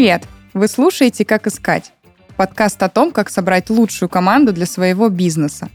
[0.00, 0.22] Привет!
[0.54, 1.92] Вы слушаете «Как искать»–
[2.38, 5.68] подкаст о том, как собрать лучшую команду для своего бизнеса.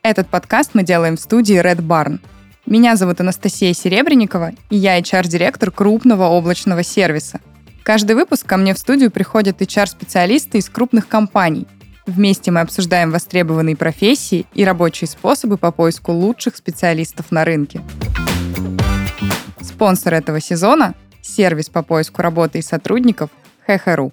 [0.00, 2.20] Этот подкаст мы делаем в студии Red Barn.
[2.66, 7.40] Меня зовут Анастасия Серебренникова, и я HR-директор крупного облачного сервиса.
[7.82, 11.66] Каждый выпуск ко мне в студию приходят HR-специалисты из крупных компаний.
[12.06, 17.80] Вместе мы обсуждаем востребованные профессии и рабочие способы по поиску лучших специалистов на рынке.
[19.60, 23.30] Спонсор этого сезона– сервис по поиску работы и сотрудников
[23.66, 24.12] Хехеру.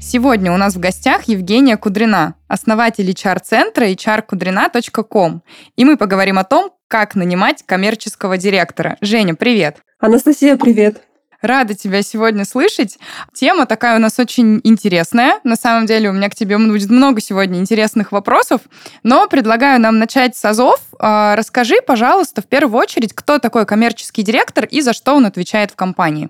[0.00, 5.42] Сегодня у нас в гостях Евгения Кудрина, основатель HR-центра hrkudrina.com.
[5.76, 8.96] И мы поговорим о том, как нанимать коммерческого директора.
[9.02, 9.82] Женя, привет!
[9.98, 11.07] Анастасия, привет!
[11.40, 12.98] Рада тебя сегодня слышать.
[13.32, 15.38] Тема такая у нас очень интересная.
[15.44, 18.62] На самом деле у меня к тебе будет много сегодня интересных вопросов,
[19.04, 20.80] но предлагаю нам начать с азов.
[20.98, 25.70] А, расскажи, пожалуйста, в первую очередь, кто такой коммерческий директор и за что он отвечает
[25.70, 26.28] в компании.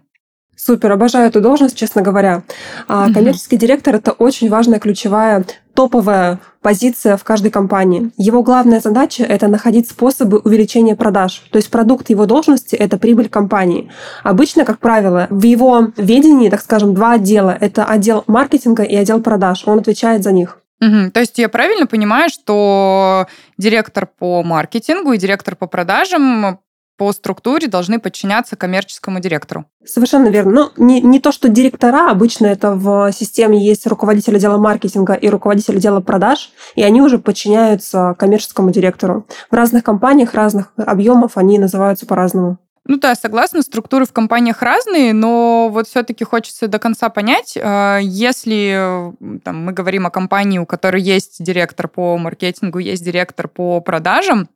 [0.58, 2.42] Супер, обожаю эту должность, честно говоря.
[2.88, 5.44] А коммерческий директор это очень важная ключевая
[5.78, 8.10] топовая позиция в каждой компании.
[8.16, 11.44] Его главная задача– это находить способы увеличения продаж.
[11.52, 13.88] То есть продукт его должности– это прибыль компании.
[14.24, 17.56] Обычно, как правило, в его ведении, так скажем, два отдела.
[17.60, 19.62] Это отдел маркетинга и отдел продаж.
[19.66, 20.58] Он отвечает за них.
[20.80, 21.12] Угу.
[21.12, 26.58] То есть я правильно понимаю, что директор по маркетингу и директор по продажам
[26.98, 29.64] по структуре должны подчиняться коммерческому директору.
[29.86, 30.52] Совершенно верно.
[30.76, 35.28] Ну, не, не то, что директора, обычно это в системе есть руководитель отдела маркетинга и
[35.28, 39.26] руководитель отдела продаж, и они уже подчиняются коммерческому директору.
[39.50, 42.58] В разных компаниях, разных объемов они называются по-разному.
[42.84, 47.98] Ну да, согласна, структуры в компаниях разные, но вот все-таки хочется до конца понять, э,
[48.02, 49.12] если
[49.44, 54.48] там, мы говорим о компании, у которой есть директор по маркетингу, есть директор по продажам,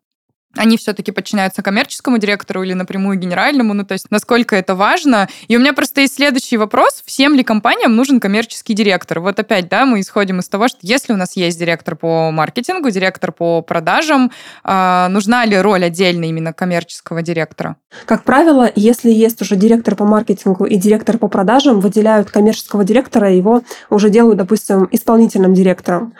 [0.57, 5.29] они все-таки подчиняются коммерческому директору или напрямую генеральному, ну то есть насколько это важно.
[5.49, 9.21] И у меня просто есть следующий вопрос, всем ли компаниям нужен коммерческий директор?
[9.21, 12.91] Вот опять, да, мы исходим из того, что если у нас есть директор по маркетингу,
[12.91, 14.31] директор по продажам,
[14.65, 17.77] э, нужна ли роль отдельно именно коммерческого директора?
[18.07, 23.31] Как правило, если есть уже директор по маркетингу и директор по продажам, выделяют коммерческого директора,
[23.33, 26.15] его уже делают, допустим, исполнительным директором.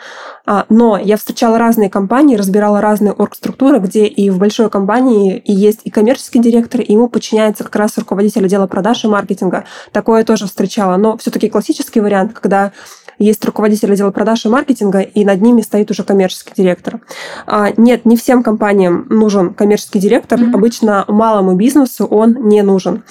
[0.45, 5.53] А, но я встречала разные компании, разбирала разные оргструктуры, где и в большой компании и
[5.53, 9.65] есть и коммерческий директор, и ему подчиняется как раз руководитель отдела продаж и маркетинга.
[9.91, 10.97] Такое тоже встречала.
[10.97, 12.71] Но все-таки классический вариант, когда
[13.19, 16.99] есть руководитель отдела продаж и маркетинга, и над ними стоит уже коммерческий директор.
[17.45, 20.39] А, нет, не всем компаниям нужен коммерческий директор.
[20.39, 20.53] Mm-hmm.
[20.55, 23.03] Обычно малому бизнесу он не нужен.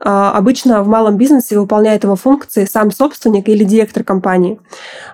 [0.00, 4.60] А, обычно в малом бизнесе выполняет его функции сам собственник или директор компании.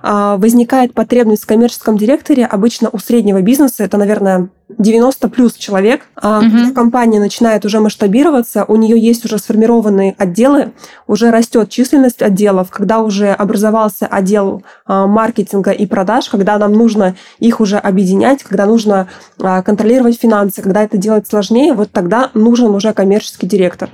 [0.02, 6.02] А, возникает потребность в коммерческом директоре обычно у среднего бизнеса, это, наверное, 90 плюс человек.
[6.16, 6.74] Угу.
[6.74, 10.72] Компания начинает уже масштабироваться, у нее есть уже сформированные отделы,
[11.06, 17.60] уже растет численность отделов, когда уже образовался отдел маркетинга и продаж, когда нам нужно их
[17.60, 19.08] уже объединять, когда нужно
[19.38, 23.90] контролировать финансы, когда это делать сложнее, вот тогда нужен уже коммерческий директор.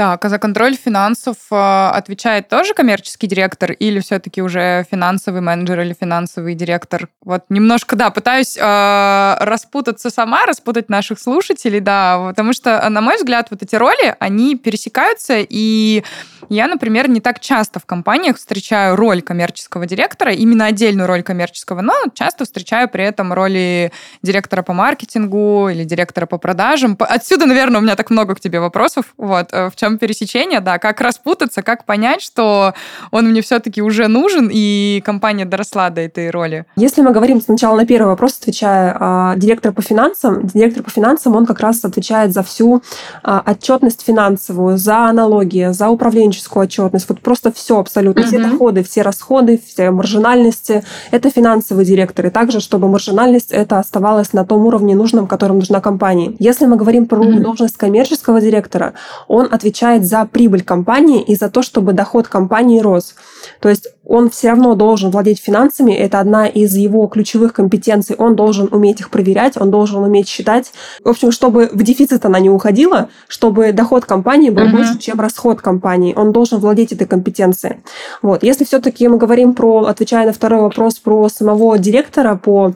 [0.00, 5.80] Так, а за контроль финансов э, отвечает тоже коммерческий директор или все-таки уже финансовый менеджер
[5.80, 7.10] или финансовый директор?
[7.22, 13.18] Вот немножко, да, пытаюсь э, распутаться сама, распутать наших слушателей, да, потому что, на мой
[13.18, 16.02] взгляд, вот эти роли, они пересекаются, и
[16.48, 21.82] я, например, не так часто в компаниях встречаю роль коммерческого директора, именно отдельную роль коммерческого,
[21.82, 26.96] но часто встречаю при этом роли директора по маркетингу или директора по продажам.
[26.98, 29.12] Отсюда, наверное, у меня так много к тебе вопросов.
[29.18, 32.74] Вот, э, в чем пересечение, да, как распутаться, как понять, что
[33.10, 36.64] он мне все-таки уже нужен, и компания доросла до этой роли.
[36.76, 41.36] Если мы говорим сначала на первый вопрос, отвечая а, директор по финансам, директор по финансам,
[41.36, 42.82] он как раз отвечает за всю
[43.22, 49.02] а, отчетность финансовую, за налоги, за управленческую отчетность, вот просто все абсолютно, все доходы, все
[49.02, 54.94] расходы, все маржинальности, это финансовый директор, и также, чтобы маржинальность это оставалась на том уровне
[54.94, 56.34] нужном, которым нужна компания.
[56.38, 57.40] Если мы говорим про uh-huh.
[57.40, 58.94] должность коммерческого директора,
[59.28, 63.14] он отвечает отвечает за прибыль компании и за то, чтобы доход компании рос.
[63.60, 68.36] То есть он все равно должен владеть финансами, это одна из его ключевых компетенций, он
[68.36, 70.72] должен уметь их проверять, он должен уметь считать.
[71.02, 74.72] В общем, чтобы в дефицит она не уходила, чтобы доход компании был uh-huh.
[74.72, 77.76] больше, чем расход компании, он должен владеть этой компетенцией.
[78.22, 78.42] Вот.
[78.42, 82.74] Если все-таки мы говорим про, отвечая на второй вопрос, про самого директора по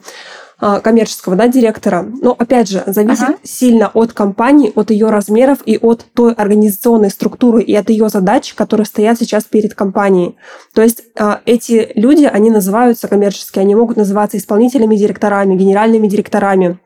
[0.59, 2.05] коммерческого да, директора.
[2.21, 3.37] Но опять же, зависит ага.
[3.43, 8.53] сильно от компании, от ее размеров и от той организационной структуры и от ее задач,
[8.53, 10.37] которые стоят сейчас перед компанией.
[10.73, 16.79] То есть а, эти люди, они называются коммерческие, они могут называться исполнительными директорами, генеральными директорами.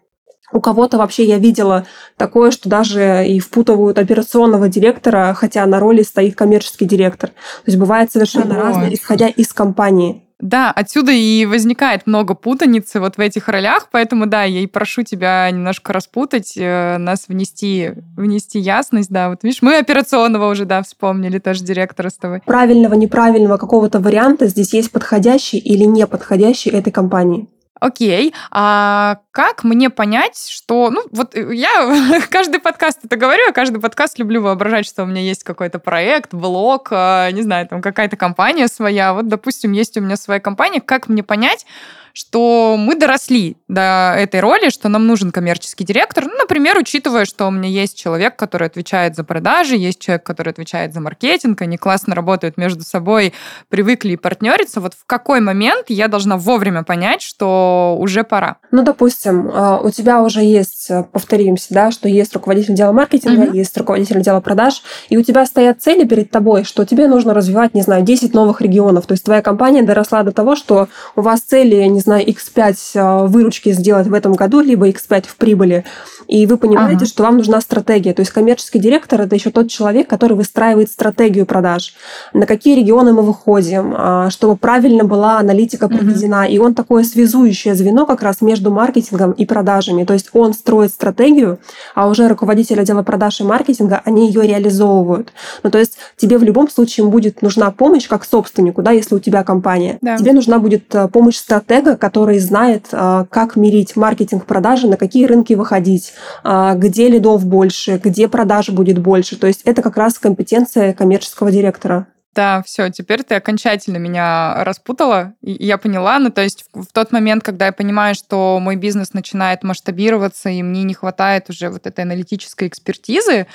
[0.51, 1.85] У кого-то вообще я видела
[2.17, 7.29] такое, что даже и впутывают операционного директора, хотя на роли стоит коммерческий директор.
[7.29, 7.35] То
[7.67, 8.61] есть бывает совершенно Ой.
[8.61, 10.28] разное, исходя из компании.
[10.39, 15.03] Да, отсюда и возникает много путаницы вот в этих ролях, поэтому да, я и прошу
[15.03, 19.29] тебя немножко распутать, э, нас внести, внести ясность, да.
[19.29, 22.41] Вот видишь, мы операционного уже, да, вспомнили, тоже директора с тобой.
[22.45, 27.47] Правильного, неправильного какого-то варианта здесь есть подходящий или не подходящий этой компании.
[27.79, 30.89] Окей, а как мне понять, что...
[30.89, 35.21] Ну, вот я каждый подкаст это говорю, я каждый подкаст люблю воображать, что у меня
[35.21, 39.13] есть какой-то проект, блог, а, не знаю, там какая-то компания своя.
[39.13, 40.81] Вот, допустим, есть у меня своя компания.
[40.81, 41.65] Как мне понять,
[42.13, 46.25] что мы доросли до этой роли, что нам нужен коммерческий директор.
[46.25, 50.49] Ну, например, учитывая, что у меня есть человек, который отвечает за продажи, есть человек, который
[50.49, 53.33] отвечает за маркетинг, они классно работают между собой,
[53.69, 54.81] привыкли и партнериться.
[54.81, 58.57] Вот в какой момент я должна вовремя понять, что уже пора?
[58.71, 63.43] Ну, допустим, а, у тебя уже есть, э, повторимся, да, что есть руководитель дела маркетинга,
[63.43, 63.57] mm-hmm.
[63.57, 67.73] есть руководитель дела продаж, и у тебя стоят цели перед тобой, что тебе нужно развивать,
[67.73, 69.05] не знаю, 10 новых регионов.
[69.05, 73.27] То есть твоя компания доросла до того, что у вас цели, не знаю, X5 э,
[73.27, 75.85] выручки сделать в этом году, либо X5 в прибыли,
[76.29, 77.05] и вы понимаете, ага.
[77.05, 78.13] что вам нужна стратегия.
[78.13, 81.95] То есть коммерческий директор– это еще тот человек, который выстраивает стратегию продаж,
[82.33, 86.43] на какие регионы мы выходим, а, чтобы правильно была аналитика проведена.
[86.43, 86.51] Угу.
[86.51, 90.03] И он такое связующее звено как раз между маркетингом и продажами.
[90.03, 91.57] То есть он строит стратегию,
[91.95, 95.33] а уже руководитель отдела продаж и маркетинга, они ее реализовывают.
[95.63, 99.19] Ну, то есть тебе в любом случае будет нужна помощь как собственнику, да, если у
[99.19, 99.97] тебя компания.
[100.01, 100.15] Да.
[100.15, 105.25] Тебе нужна будет э, помощь стратега, который знает, э, как мерить маркетинг продажи, на какие
[105.25, 106.13] рынки выходить,
[106.43, 109.37] а, где лидов больше, где продаж будет больше.
[109.37, 112.07] То есть это как раз компетенция коммерческого директора.
[112.35, 116.19] Да, все, теперь ты окончательно меня распутала, и я поняла.
[116.19, 120.61] Ну, то есть в, тот момент, когда я понимаю, что мой бизнес начинает масштабироваться, и
[120.61, 123.47] мне не хватает уже вот этой аналитической экспертизы,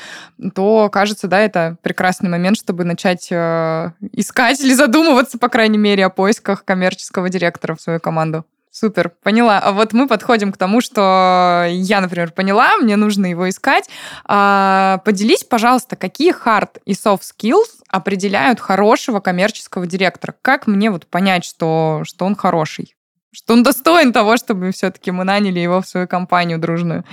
[0.55, 6.05] то, кажется, да, это прекрасный момент, чтобы начать э, искать или задумываться, по крайней мере,
[6.05, 8.44] о поисках коммерческого директора в свою команду.
[8.76, 9.61] Супер, поняла.
[9.61, 13.88] А вот мы подходим к тому, что я, например, поняла, мне нужно его искать.
[14.25, 20.35] А, поделись, пожалуйста, какие hard и soft skills определяют хорошего коммерческого директора?
[20.43, 22.97] Как мне вот понять, что, что он хороший?
[23.32, 27.05] Что он достоин того, чтобы все-таки мы наняли его в свою компанию дружную?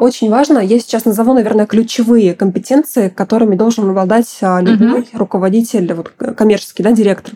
[0.00, 5.08] Очень важно, я сейчас назову, наверное, ключевые компетенции, которыми должен обладать а, любой угу.
[5.12, 7.34] руководитель, вот, коммерческий да, директор.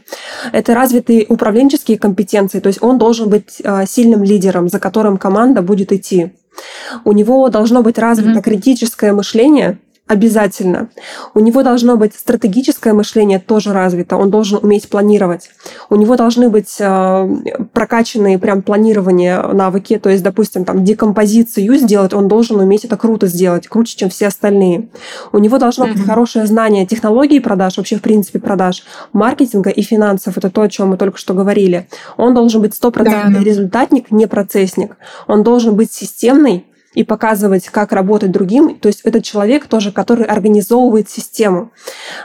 [0.51, 5.61] Это развитые управленческие компетенции, то есть он должен быть а, сильным лидером, за которым команда
[5.61, 6.33] будет идти.
[7.05, 8.41] У него должно быть развито угу.
[8.41, 10.91] критическое мышление, обязательно.
[11.33, 15.51] У него должно быть стратегическое мышление тоже развито, он должен уметь планировать.
[15.89, 17.29] У него должны быть э,
[17.73, 23.27] прокачанные прям планирование навыки, то есть, допустим, там декомпозицию сделать, он должен уметь это круто
[23.27, 24.89] сделать, круче, чем все остальные.
[25.33, 25.93] У него должно mm-hmm.
[25.93, 28.85] быть хорошее знание технологий продаж, вообще в принципе продаж,
[29.15, 31.89] маркетинга и финансов, это то, о чем мы только что говорили.
[32.19, 34.97] Он должен быть стопроцентный да, результатник, не процессник.
[35.27, 38.77] Он должен быть системный, и показывать, как работать другим.
[38.77, 41.73] То есть этот человек тоже, который организовывает систему.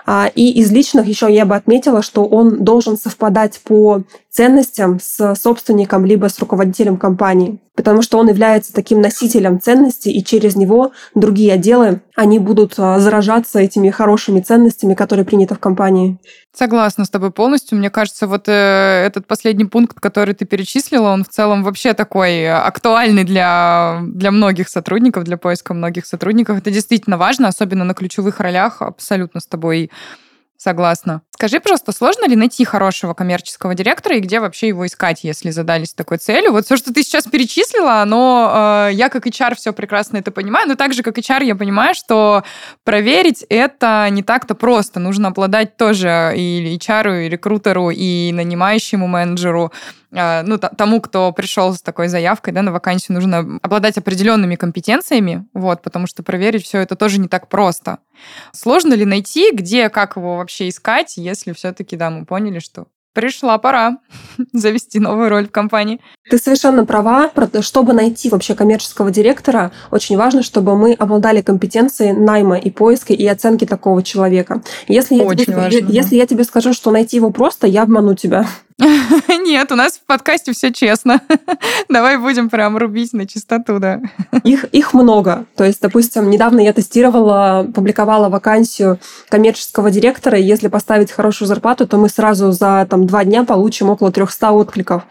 [0.05, 5.35] А, и из личных еще я бы отметила, что он должен совпадать по ценностям с
[5.35, 10.91] собственником либо с руководителем компании, потому что он является таким носителем ценностей, и через него
[11.15, 16.19] другие отделы, они будут а, заражаться этими хорошими ценностями, которые приняты в компании.
[16.53, 17.77] Согласна с тобой полностью.
[17.77, 22.51] Мне кажется, вот э, этот последний пункт, который ты перечислила, он в целом вообще такой
[22.51, 26.57] актуальный для, для многих сотрудников, для поиска многих сотрудников.
[26.57, 28.81] Это действительно важно, особенно на ключевых ролях.
[28.81, 29.89] Абсолютно с тобой
[30.59, 31.21] Согласна.
[31.39, 35.93] Скажи, пожалуйста, сложно ли найти хорошего коммерческого директора и где вообще его искать, если задались
[35.93, 36.51] такой целью?
[36.51, 40.67] Вот все, что ты сейчас перечислила, но э, я как HR все прекрасно это понимаю,
[40.67, 42.43] но так же, как HR, я понимаю, что
[42.83, 44.99] проверить это не так-то просто.
[44.99, 49.71] Нужно обладать тоже и HR, и рекрутеру, и нанимающему менеджеру
[50.11, 55.45] а, ну, тому, кто пришел с такой заявкой да, на вакансию, нужно обладать определенными компетенциями,
[55.53, 57.99] вот, потому что проверить все это тоже не так просто.
[58.51, 63.57] Сложно ли найти, где, как его вообще искать, если все-таки, да, мы поняли, что пришла
[63.57, 63.97] пора
[64.53, 65.99] завести новую роль в компании.
[66.29, 67.31] Ты совершенно права.
[67.61, 73.25] Чтобы найти вообще коммерческого директора, очень важно, чтобы мы обладали компетенцией найма и поиска и
[73.25, 74.61] оценки такого человека.
[74.87, 76.15] Если я, очень тебе, важно, если да.
[76.17, 78.45] я тебе скажу, что найти его просто, я обману тебя.
[79.27, 81.21] Нет, у нас в подкасте все честно.
[81.89, 83.99] Давай будем прям рубить на чистоту, да.
[84.43, 85.45] Их, их много.
[85.55, 91.87] То есть, допустим, недавно я тестировала, публиковала вакансию коммерческого директора, и если поставить хорошую зарплату,
[91.87, 95.03] то мы сразу за там, два дня получим около 300 откликов.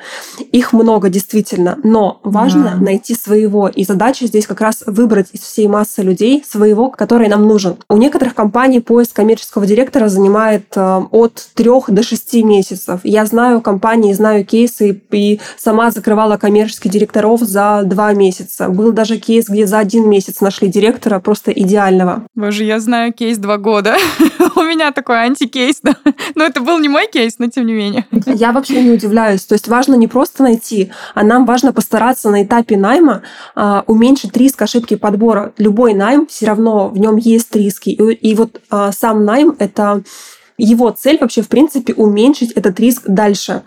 [0.50, 2.84] Их много этого действительно, но важно да.
[2.84, 3.68] найти своего.
[3.68, 7.76] И задача здесь как раз выбрать из всей массы людей своего, который нам нужен.
[7.88, 13.00] У некоторых компаний поиск коммерческого директора занимает э, от трех до шести месяцев.
[13.04, 18.68] Я знаю компании, знаю кейсы и сама закрывала коммерческих директоров за два месяца.
[18.68, 22.24] Был даже кейс, где за один месяц нашли директора просто идеального.
[22.34, 23.96] Боже, я знаю кейс два года.
[24.56, 25.80] У меня такой антикейс.
[26.34, 28.06] Но это был не мой кейс, но тем не менее.
[28.26, 29.44] Я вообще не удивляюсь.
[29.44, 33.22] То есть важно не просто найти, а нам важно постараться на этапе найма
[33.54, 35.52] а, уменьшить риск ошибки подбора.
[35.58, 37.90] Любой найм все равно в нем есть риски.
[37.90, 40.02] И, и вот а, сам найм это
[40.58, 43.62] его цель вообще, в принципе, уменьшить этот риск дальше.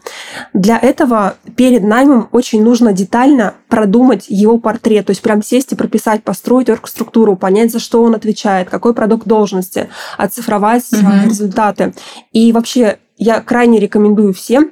[0.54, 5.76] Для этого перед наймом очень нужно детально продумать его портрет, то есть прям сесть и
[5.76, 11.10] прописать, построить оргструктуру, понять, за что он отвечает, какой продукт должности, оцифровать угу.
[11.26, 11.94] результаты.
[12.34, 14.72] И вообще я крайне рекомендую всем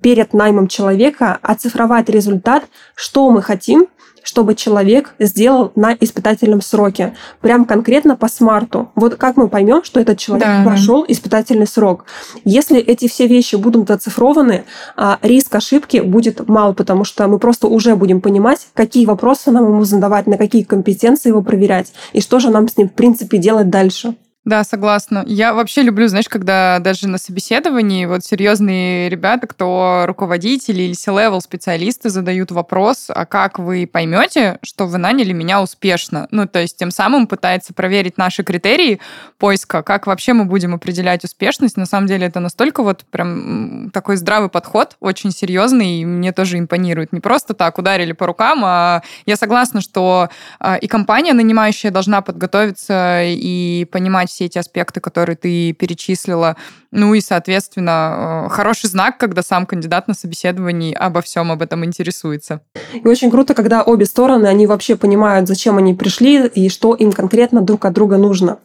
[0.00, 2.64] перед наймом человека оцифровать результат,
[2.94, 3.86] что мы хотим,
[4.22, 7.14] чтобы человек сделал на испытательном сроке.
[7.40, 8.90] Прям конкретно по смарту.
[8.94, 12.04] Вот как мы поймем, что этот человек да, прошел испытательный срок.
[12.44, 14.64] Если эти все вещи будут оцифрованы,
[14.96, 19.64] а, риск ошибки будет мал, потому что мы просто уже будем понимать, какие вопросы нам
[19.64, 23.38] ему задавать, на какие компетенции его проверять, и что же нам с ним, в принципе,
[23.38, 24.14] делать дальше.
[24.46, 25.22] Да, согласна.
[25.26, 31.40] Я вообще люблю, знаешь, когда даже на собеседовании вот серьезные ребята, кто руководители или C-level
[31.42, 36.26] специалисты задают вопрос, а как вы поймете, что вы наняли меня успешно?
[36.30, 38.98] Ну, то есть тем самым пытается проверить наши критерии
[39.36, 41.76] поиска, как вообще мы будем определять успешность.
[41.76, 46.58] На самом деле это настолько вот прям такой здравый подход, очень серьезный, и мне тоже
[46.58, 47.12] импонирует.
[47.12, 52.22] Не просто так ударили по рукам, а я согласна, что а, и компания нанимающая должна
[52.22, 56.56] подготовиться и понимать все эти аспекты, которые ты перечислила.
[56.90, 61.84] Ну и, соответственно, э, хороший знак, когда сам кандидат на собеседовании обо всем об этом
[61.84, 62.62] интересуется.
[62.92, 67.12] И очень круто, когда обе стороны, они вообще понимают, зачем они пришли и что им
[67.12, 68.58] конкретно друг от друга нужно.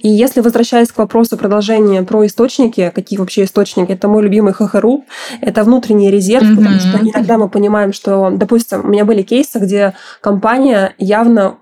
[0.00, 5.04] И если возвращаясь к вопросу продолжения про источники, какие вообще источники, это мой любимый ХХРУ,
[5.40, 6.56] это внутренний резерв, mm-hmm.
[6.56, 11.58] потому что иногда мы понимаем, что, допустим, у меня были кейсы, где компания явно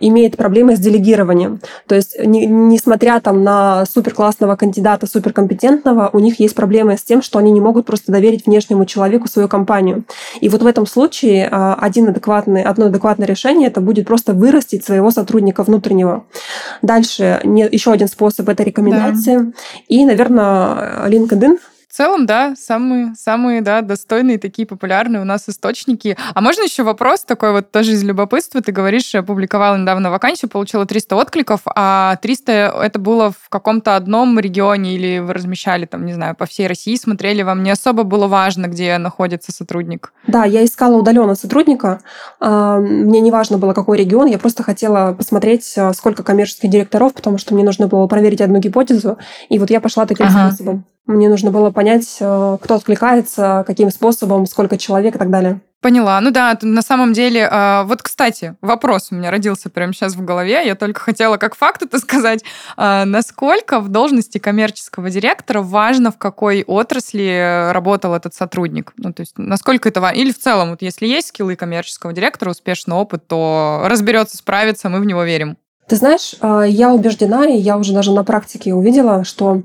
[0.00, 1.60] имеет проблемы с делегированием.
[1.86, 7.22] То есть, не, несмотря там на суперклассного кандидата, суперкомпетентного, у них есть проблемы с тем,
[7.22, 10.04] что они не могут просто доверить внешнему человеку свою компанию.
[10.40, 14.84] И вот в этом случае э, один адекватный, одно адекватное решение это будет просто вырастить
[14.84, 16.24] своего сотрудника внутреннего.
[16.82, 19.38] Дальше не, еще один способ это рекомендации.
[19.38, 19.52] Да.
[19.88, 21.58] И, наверное, LinkedIn
[21.96, 26.14] в целом, да, самые, самые, да, достойные, такие популярные у нас источники.
[26.34, 28.60] А можно еще вопрос такой вот тоже из любопытства?
[28.60, 34.38] Ты говоришь, опубликовала недавно вакансию, получила 300 откликов, а 300 это было в каком-то одном
[34.38, 38.26] регионе или вы размещали там, не знаю, по всей России, смотрели, вам не особо было
[38.26, 40.12] важно, где находится сотрудник?
[40.26, 42.02] Да, я искала удаленно сотрудника.
[42.40, 47.14] А, мне не важно было, какой регион, я просто хотела посмотреть, а, сколько коммерческих директоров,
[47.14, 49.16] потому что мне нужно было проверить одну гипотезу,
[49.48, 50.48] и вот я пошла таким ага.
[50.48, 50.84] способом.
[51.06, 55.60] Мне нужно было понять, э, кто откликается, каким способом, сколько человек и так далее.
[55.80, 56.20] Поняла.
[56.20, 60.24] Ну да, на самом деле, а, вот, кстати, вопрос у меня родился прямо сейчас в
[60.24, 60.66] голове.
[60.66, 62.42] Я только хотела как факт это сказать.
[62.76, 68.94] А, насколько в должности коммерческого директора важно, в какой отрасли работал этот сотрудник?
[68.96, 70.18] Ну, то есть, насколько это важно?
[70.18, 74.98] Или в целом, вот если есть скиллы коммерческого директора, успешный опыт, то разберется, справится, мы
[74.98, 75.56] в него верим.
[75.86, 79.62] Ты знаешь, а, я убеждена, и я уже даже на практике увидела, что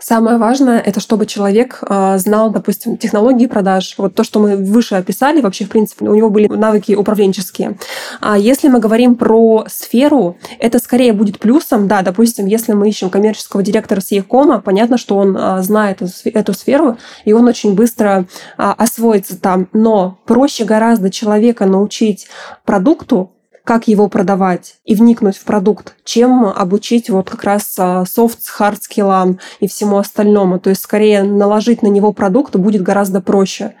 [0.00, 3.94] Самое важное— это чтобы человек э, знал, допустим, технологии продаж.
[3.98, 7.76] Вот то, что мы выше описали, вообще, в принципе, у него были навыки управленческие.
[8.20, 11.88] А если мы говорим про сферу, это скорее будет плюсом.
[11.88, 16.54] Да, допустим, если мы ищем коммерческого директора с Якома, понятно, что он э, знает эту,
[16.54, 18.26] сферу, и он очень быстро
[18.58, 19.68] э, освоится там.
[19.72, 22.28] Но проще гораздо человека научить
[22.64, 23.32] продукту,
[23.64, 29.38] как его продавать и вникнуть в продукт, чем обучить вот как раз soft, hard скиллам
[29.60, 30.58] и всему остальному.
[30.58, 33.74] То есть скорее наложить на него продукт будет гораздо проще.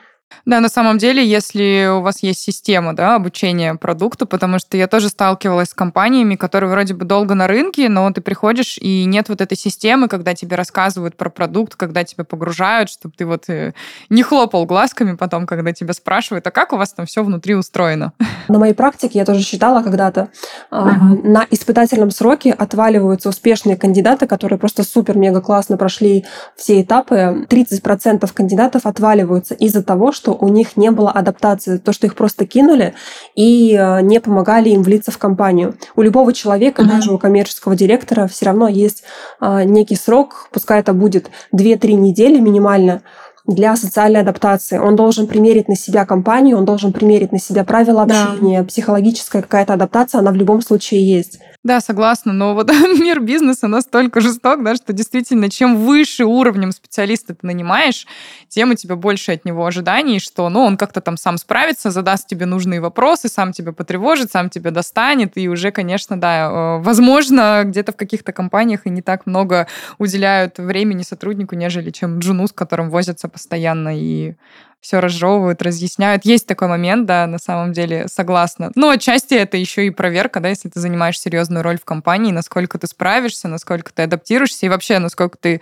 [0.46, 4.86] Да, на самом деле, если у вас есть система да, обучения продукту, потому что я
[4.86, 9.28] тоже сталкивалась с компаниями, которые вроде бы долго на рынке, но ты приходишь, и нет
[9.28, 13.74] вот этой системы, когда тебе рассказывают про продукт, когда тебя погружают, чтобы ты вот э,
[14.08, 18.12] не хлопал глазками потом, когда тебя спрашивают, а как у вас там все внутри устроено?
[18.48, 20.28] На моей практике я тоже считала когда-то,
[20.70, 21.26] uh-huh.
[21.26, 26.24] на испытательном сроке отваливаются успешные кандидаты, которые просто супер-мега классно прошли
[26.56, 27.46] все этапы.
[27.48, 32.46] 30% кандидатов отваливаются из-за того, что у них не было адаптации, то, что их просто
[32.46, 32.92] кинули
[33.34, 35.76] и э, не помогали им влиться в компанию.
[35.96, 36.88] У любого человека, mm-hmm.
[36.88, 39.02] даже у коммерческого директора, все равно есть
[39.40, 43.00] а, некий срок, пускай это будет 2-3 недели минимально,
[43.46, 44.78] для социальной адаптации.
[44.78, 48.66] Он должен примерить на себя компанию, он должен примерить на себя правила общения, да.
[48.66, 51.40] психологическая какая-то адаптация, она в любом случае есть.
[51.62, 57.34] Да, согласна, но вот мир бизнеса настолько жесток, да, что действительно, чем выше уровнем специалиста
[57.34, 58.06] ты нанимаешь,
[58.48, 62.26] тем у тебя больше от него ожиданий, что, ну, он как-то там сам справится, задаст
[62.26, 67.62] тебе нужные вопросы, сам тебя потревожит, сам тебя достанет, и уже, конечно, да, э, возможно,
[67.66, 69.66] где-то в каких-то компаниях и не так много
[69.98, 74.34] уделяют времени сотруднику, нежели чем джуну, с которым возятся постоянно и
[74.80, 76.24] все разжевывают, разъясняют.
[76.24, 78.72] Есть такой момент, да, на самом деле, согласна.
[78.74, 82.78] Но отчасти это еще и проверка, да, если ты занимаешь серьезную роль в компании, насколько
[82.78, 85.60] ты справишься, насколько ты адаптируешься и вообще, насколько ты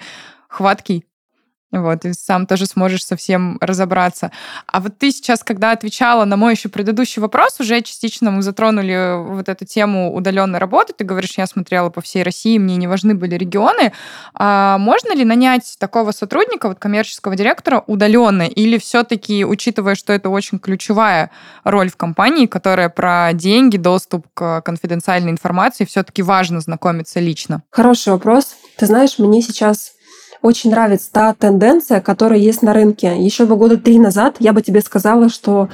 [0.48, 1.04] хваткий
[1.70, 4.30] вот, и сам тоже сможешь совсем разобраться.
[4.66, 9.22] А вот ты сейчас, когда отвечала на мой еще предыдущий вопрос, уже частично мы затронули
[9.22, 10.94] вот эту тему удаленной работы.
[10.96, 13.92] Ты говоришь, я смотрела по всей России, мне не важны были регионы.
[14.34, 18.42] А можно ли нанять такого сотрудника, вот коммерческого директора, удаленно?
[18.42, 21.30] Или все-таки, учитывая, что это очень ключевая
[21.64, 27.62] роль в компании, которая про деньги, доступ к конфиденциальной информации, все-таки важно знакомиться лично?
[27.70, 28.56] Хороший вопрос.
[28.78, 29.92] Ты знаешь, мне сейчас
[30.42, 33.16] очень нравится та тенденция, которая есть на рынке.
[33.18, 35.68] Еще бы года три назад я бы тебе сказала, что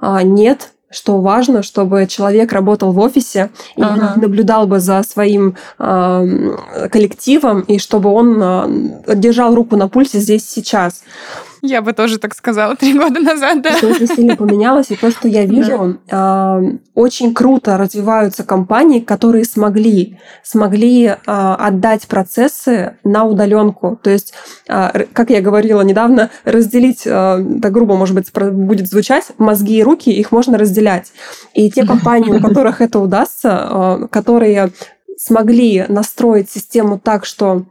[0.00, 4.14] а, нет, что важно, чтобы человек работал в офисе и ага.
[4.16, 6.56] наблюдал бы за своим э,
[6.90, 11.02] коллективом, и чтобы он э, держал руку на пульсе здесь сейчас.
[11.62, 13.70] Я бы тоже так сказала три года назад, да.
[13.70, 16.60] Это очень сильно поменялось, и то, что я вижу, да.
[16.60, 23.98] э, очень круто развиваются компании, которые смогли, смогли э, отдать процессы на удаленку.
[24.02, 24.34] То есть,
[24.68, 27.10] э, как я говорила недавно, разделить, э,
[27.62, 31.12] так грубо, может быть, будет звучать, мозги и руки, их можно разделять.
[31.54, 34.70] И те компании, у которых это удастся, э, которые
[35.18, 37.64] смогли настроить систему так, что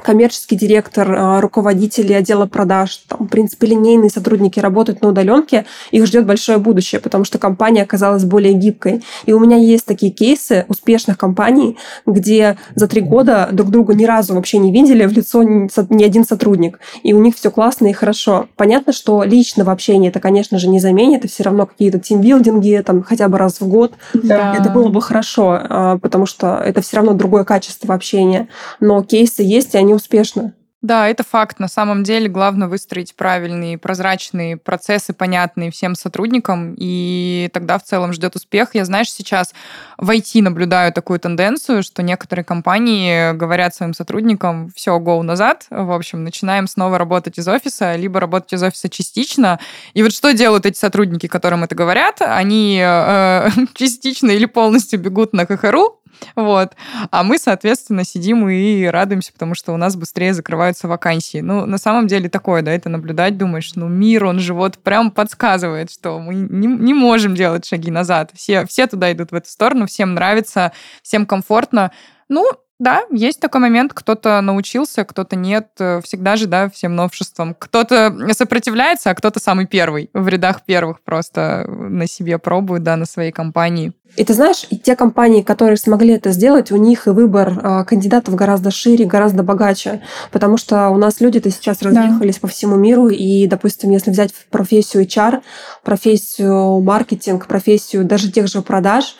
[0.00, 6.06] коммерческий директор, а, руководители отдела продаж, там, в принципе, линейные сотрудники работают на удаленке, их
[6.06, 9.02] ждет большое будущее, потому что компания оказалась более гибкой.
[9.26, 14.06] И у меня есть такие кейсы успешных компаний, где за три года друг друга ни
[14.06, 16.80] разу вообще не видели в лицо ни один сотрудник.
[17.02, 18.46] И у них все классно и хорошо.
[18.56, 23.02] Понятно, что личного общения это, конечно же, не заменит, это все равно какие-то тимбилдинги, там,
[23.02, 23.92] хотя бы раз в год.
[24.14, 24.56] Да.
[24.58, 28.48] Это было бы хорошо, а, потому что это все равно другое качество общения.
[28.80, 30.52] Но кейсы есть, и они.
[30.82, 31.60] Да, это факт.
[31.60, 38.12] На самом деле главное выстроить правильные, прозрачные процессы, понятные всем сотрудникам, и тогда в целом
[38.12, 38.70] ждет успех.
[38.74, 39.54] Я, знаешь, сейчас
[39.96, 45.92] в IT наблюдаю такую тенденцию, что некоторые компании говорят своим сотрудникам, все, go назад, в
[45.92, 49.60] общем, начинаем снова работать из офиса, либо работать из офиса частично.
[49.94, 52.16] И вот что делают эти сотрудники, которым это говорят?
[52.22, 56.01] Они э, частично или полностью бегут на КХРУ,
[56.36, 56.72] вот.
[57.10, 61.38] А мы, соответственно, сидим и радуемся, потому что у нас быстрее закрываются вакансии.
[61.38, 65.10] Ну, на самом деле такое, да, это наблюдать, думаешь, ну, мир, он же вот прям
[65.10, 68.30] подсказывает, что мы не, не можем делать шаги назад.
[68.34, 70.72] Все, все туда идут в эту сторону, всем нравится,
[71.02, 71.92] всем комфортно.
[72.28, 72.46] Ну,
[72.82, 75.68] да, есть такой момент, кто-то научился, кто-то нет.
[75.78, 77.54] Э, всегда же, да, всем новшествам.
[77.56, 80.10] Кто-то сопротивляется, а кто-то самый первый.
[80.12, 83.92] В рядах первых просто на себе пробует, да, на своей компании.
[84.16, 87.84] И ты знаешь, и те компании, которые смогли это сделать, у них и выбор а,
[87.84, 90.02] кандидатов гораздо шире, гораздо богаче.
[90.32, 92.40] Потому что у нас люди-то сейчас разъехались да.
[92.40, 93.08] по всему миру.
[93.08, 95.40] И, допустим, если взять профессию HR,
[95.84, 99.16] профессию маркетинг, профессию даже тех же продаж,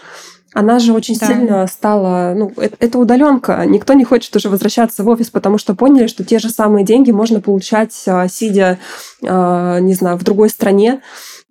[0.54, 1.26] она же очень да.
[1.26, 3.64] сильно стала, ну, это, это удаленка.
[3.66, 7.10] Никто не хочет уже возвращаться в офис, потому что поняли, что те же самые деньги
[7.10, 8.78] можно получать, а, сидя,
[9.26, 11.00] а, не знаю, в другой стране.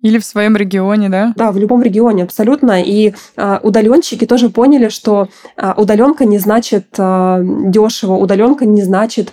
[0.02, 1.32] Или в своем регионе, да?
[1.36, 2.82] Да, в любом регионе, абсолютно.
[2.82, 9.32] И э, удаленщики тоже поняли, что э, удаленка не значит э, дешево, удаленка не значит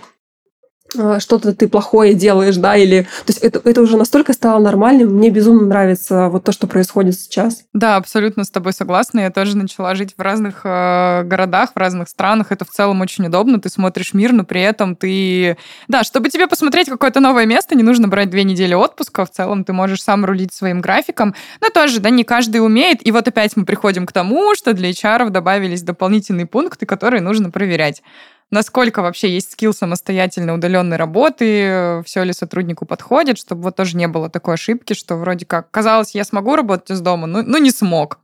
[1.20, 3.02] что-то ты плохое делаешь, да, или...
[3.02, 7.18] То есть это, это уже настолько стало нормальным, мне безумно нравится вот то, что происходит
[7.18, 7.64] сейчас.
[7.72, 9.20] Да, абсолютно с тобой согласна.
[9.20, 12.50] Я тоже начала жить в разных э, городах, в разных странах.
[12.50, 13.60] Это в целом очень удобно.
[13.60, 15.56] Ты смотришь мир, но при этом ты...
[15.88, 19.24] Да, чтобы тебе посмотреть какое-то новое место, не нужно брать две недели отпуска.
[19.24, 21.34] В целом ты можешь сам рулить своим графиком.
[21.60, 23.06] Но тоже, да, не каждый умеет.
[23.06, 27.50] И вот опять мы приходим к тому, что для HR добавились дополнительные пункты, которые нужно
[27.50, 28.02] проверять
[28.50, 34.08] насколько вообще есть скилл самостоятельной удаленной работы, все ли сотруднику подходит, чтобы вот тоже не
[34.08, 37.70] было такой ошибки, что вроде как казалось, я смогу работать из дома, но, но не
[37.70, 38.18] смог.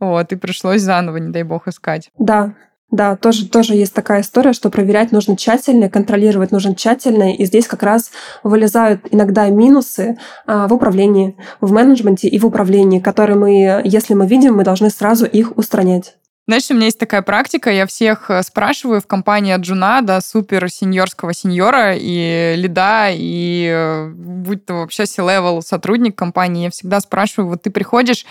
[0.00, 2.10] Вот, и пришлось заново, не дай бог, искать.
[2.18, 2.54] Да,
[2.90, 7.66] да, тоже, тоже есть такая история, что проверять нужно тщательно, контролировать нужно тщательно, и здесь
[7.66, 13.82] как раз вылезают иногда минусы а, в управлении, в менеджменте и в управлении, которые мы,
[13.84, 16.16] если мы видим, мы должны сразу их устранять.
[16.48, 20.18] Знаешь, у меня есть такая практика, я всех э, спрашиваю в компании от Джуна до
[20.22, 27.00] супер сеньорского сеньора и лида, и э, будь то вообще C-level сотрудник компании, я всегда
[27.00, 28.24] спрашиваю, вот ты приходишь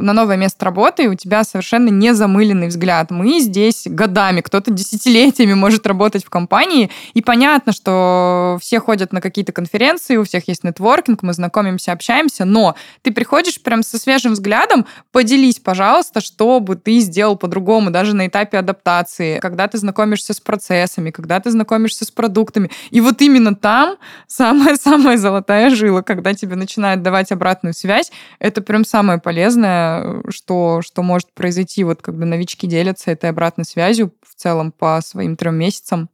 [0.00, 3.10] на новое место работы, и у тебя совершенно незамыленный взгляд.
[3.10, 9.20] Мы здесь годами, кто-то десятилетиями может работать в компании, и понятно, что все ходят на
[9.20, 14.32] какие-то конференции, у всех есть нетворкинг, мы знакомимся, общаемся, но ты приходишь прям со свежим
[14.32, 20.34] взглядом, поделись, пожалуйста, что бы ты сделал по-другому, даже на этапе адаптации, когда ты знакомишься
[20.34, 22.70] с процессами, когда ты знакомишься с продуктами.
[22.90, 28.84] И вот именно там самая-самая золотая жила, когда тебе начинают давать обратную связь, это прям
[28.84, 29.89] самое полезное,
[30.28, 35.36] что, что может произойти, вот когда новички делятся этой обратной связью в целом по своим
[35.36, 36.08] трем месяцам.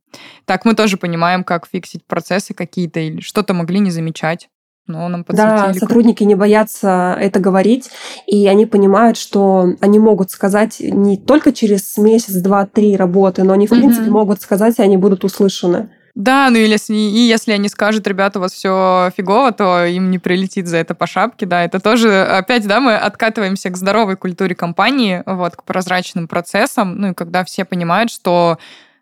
[0.44, 4.48] Так мы тоже понимаем, как фиксить процессы какие-то или что-то могли не замечать.
[4.86, 7.90] Но нам да, сотрудники не боятся это говорить,
[8.26, 13.52] и они понимают, что они могут сказать не только через месяц, два, три работы, но
[13.52, 13.78] они, в mm-hmm.
[13.78, 15.90] принципе, могут сказать, и они будут услышаны.
[16.16, 20.10] Да, ну или если, и если они скажут, ребята, у вас все фигово, то им
[20.10, 24.16] не прилетит за это по шапке, да, это тоже, опять, да, мы откатываемся к здоровой
[24.16, 28.56] культуре компании, вот, к прозрачным процессам, ну и когда все понимают, что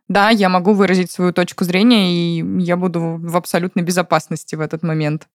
[0.08, 4.82] да, я могу выразить свою точку зрения, и я буду в абсолютной безопасности в этот
[4.82, 5.28] момент.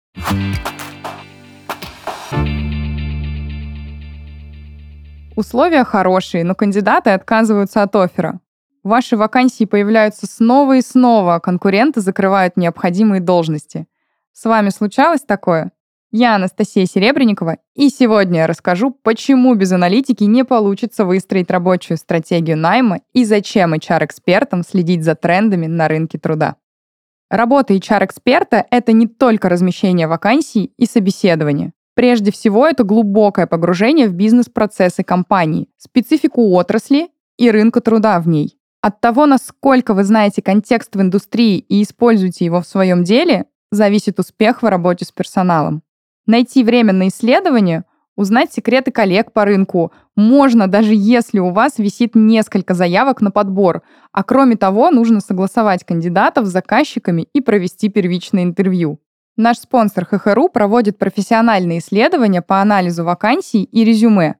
[5.36, 8.40] Условия хорошие, но кандидаты отказываются от оффера.
[8.86, 13.88] Ваши вакансии появляются снова и снова, а конкуренты закрывают необходимые должности.
[14.32, 15.72] С вами случалось такое?
[16.12, 22.56] Я Анастасия Серебренникова, и сегодня я расскажу, почему без аналитики не получится выстроить рабочую стратегию
[22.56, 26.54] найма и зачем HR-экспертам следить за трендами на рынке труда.
[27.28, 31.72] Работа HR-эксперта— это не только размещение вакансий и собеседование.
[31.94, 38.55] Прежде всего, это глубокое погружение в бизнес-процессы компании, специфику отрасли и рынка труда в ней.
[38.86, 44.20] От того, насколько вы знаете контекст в индустрии и используете его в своем деле, зависит
[44.20, 45.82] успех в работе с персоналом.
[46.24, 47.82] Найти время на исследование,
[48.14, 53.82] узнать секреты коллег по рынку можно, даже если у вас висит несколько заявок на подбор,
[54.12, 59.00] а кроме того, нужно согласовать кандидатов с заказчиками и провести первичное интервью.
[59.36, 64.36] Наш спонсор ХХРУ проводит профессиональные исследования по анализу вакансий и резюме,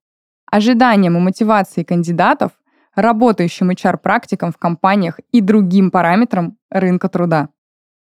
[0.48, 2.52] ожиданиям и мотивации кандидатов,
[2.96, 7.50] работающим HR-практикам в компаниях и другим параметрам рынка труда.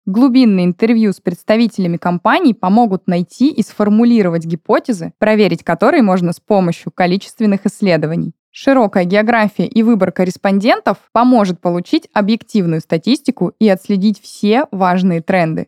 [0.05, 6.91] Глубинные интервью с представителями компаний помогут найти и сформулировать гипотезы, проверить которые можно с помощью
[6.91, 8.33] количественных исследований.
[8.49, 15.67] Широкая география и выбор корреспондентов поможет получить объективную статистику и отследить все важные тренды.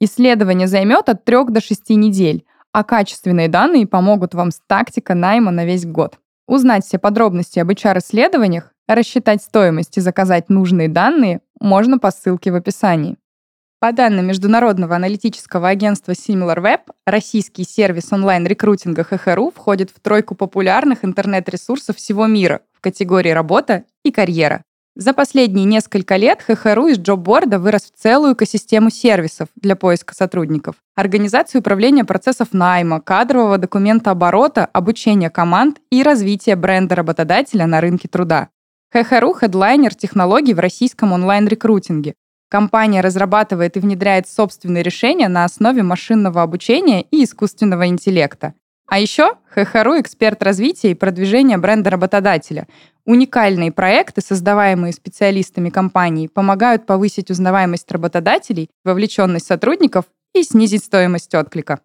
[0.00, 5.52] Исследование займет от 3 до 6 недель, а качественные данные помогут вам с тактикой найма
[5.52, 6.18] на весь год.
[6.46, 12.54] Узнать все подробности об HR-исследованиях, рассчитать стоимость и заказать нужные данные можно по ссылке в
[12.54, 13.16] описании.
[13.80, 21.96] По данным международного аналитического агентства SimilarWeb, российский сервис онлайн-рекрутинга ХХРУ входит в тройку популярных интернет-ресурсов
[21.96, 24.64] всего мира в категории «Работа» и «Карьера».
[24.96, 30.76] За последние несколько лет ХХРУ из джобборда вырос в целую экосистему сервисов для поиска сотрудников.
[30.94, 38.06] Организацию управления процессов найма, кадрового документа оборота, обучения команд и развития бренда работодателя на рынке
[38.06, 38.50] труда.
[38.92, 42.14] ХХРУ– хедлайнер технологий в российском онлайн-рекрутинге.
[42.48, 48.54] Компания разрабатывает и внедряет собственные решения на основе машинного обучения и искусственного интеллекта.
[48.86, 52.66] А еще ХХРУ– эксперт развития и продвижения бренда работодателя.
[53.06, 61.80] Уникальные проекты, создаваемые специалистами компании, помогают повысить узнаваемость работодателей, вовлеченность сотрудников и снизить стоимость отклика.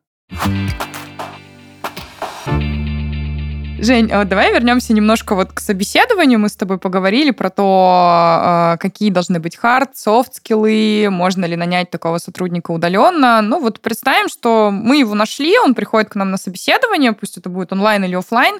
[3.81, 6.37] Жень, а давай вернемся немножко вот к собеседованию.
[6.37, 11.55] Мы с тобой поговорили про то, а, какие должны быть хард, софт скиллы, можно ли
[11.55, 13.41] нанять такого сотрудника удаленно.
[13.41, 17.49] Ну вот представим, что мы его нашли, он приходит к нам на собеседование, пусть это
[17.49, 18.59] будет онлайн или офлайн.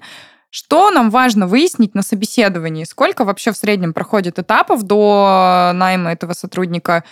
[0.52, 2.86] Что нам важно выяснить на собеседовании?
[2.86, 7.04] Сколько вообще в среднем проходит этапов до найма этого сотрудника?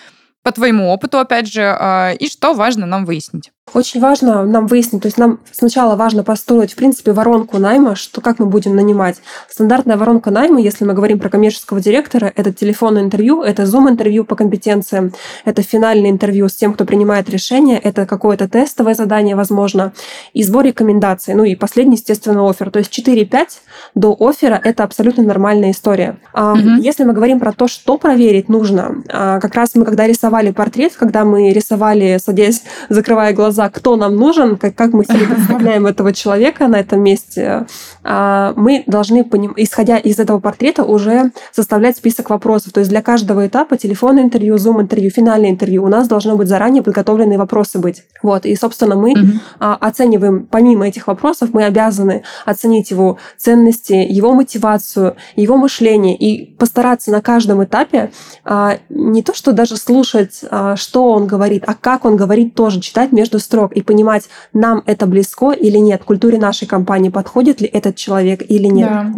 [0.43, 3.51] По твоему опыту, опять же, а, и что важно нам выяснить?
[3.73, 8.21] Очень важно нам выяснить, то есть нам сначала важно построить, в принципе, воронку найма, что
[8.21, 9.17] как мы будем нанимать.
[9.49, 14.37] Стандартная воронка найма, если мы говорим про коммерческого директора, это телефонное интервью, это зум-интервью по
[14.37, 15.11] компетенциям,
[15.43, 19.91] это финальное интервью с тем, кто принимает решение, это какое-то тестовое задание, возможно,
[20.33, 21.33] и сбор рекомендаций.
[21.33, 22.71] Ну и последний, естественно, офер.
[22.71, 23.47] То есть 4-5
[23.95, 26.17] до оффера– это абсолютно нормальная история.
[26.33, 26.79] Mm-hmm.
[26.79, 30.93] Если мы говорим про то, что проверить нужно, а, как раз мы, когда рисовали портрет,
[30.93, 35.87] когда мы рисовали, садясь, закрывая глаза, глаза, кто нам нужен, как, как мы себе представляем
[35.87, 37.65] этого человека на этом месте,
[38.03, 39.25] а, мы должны,
[39.57, 42.73] исходя из этого портрета, уже составлять список вопросов.
[42.73, 46.83] То есть для каждого этапа телефонное интервью, зум-интервью, финальное интервью у нас должно быть заранее
[46.83, 48.03] подготовленные вопросы быть.
[48.23, 48.45] Вот.
[48.45, 49.27] И, собственно, мы mm
[49.59, 57.11] оцениваем, помимо этих вопросов, мы обязаны оценить его ценности, его мотивацию, его мышление и постараться
[57.11, 58.11] на каждом этапе
[58.43, 60.43] а, не то, что даже слушать,
[60.75, 65.07] что он говорит, а как он говорит тоже, читать между строк и понимать, нам это
[65.07, 68.89] близко или нет, культуре нашей компании подходит ли этот человек или нет.
[68.89, 69.13] Да.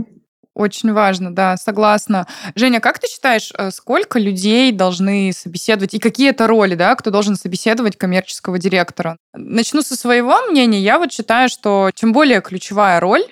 [0.56, 2.28] Очень важно, да, согласна.
[2.54, 7.12] Женя, как ты считаешь, э, сколько людей должны собеседовать и какие это роли, да, кто
[7.12, 9.18] должен собеседовать коммерческого директора?
[9.34, 10.82] Начну со своего мнения.
[10.82, 13.24] Я вот считаю, что чем более ключевая роль,